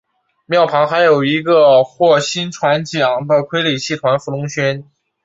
[0.47, 4.89] 庙旁还有一个获薪传奖的傀儡戏团福龙轩。